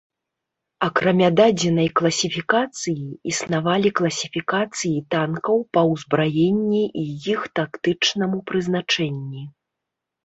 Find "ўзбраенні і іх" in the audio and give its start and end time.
5.91-7.41